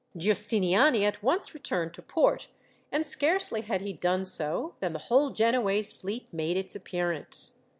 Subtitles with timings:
[0.17, 2.47] Giustiniani at once returned to port,
[2.91, 7.59] and scarcely had he done so, than the whole Genoese fleet made its appearance.